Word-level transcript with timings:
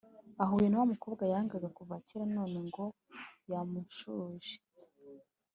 Ahuye 0.43 0.67
nawamukobwa 0.69 1.23
yangaga 1.31 1.67
kuva 1.77 1.95
kera 2.07 2.25
none 2.35 2.57
ngo 2.67 2.85
yamushuje 3.51 4.53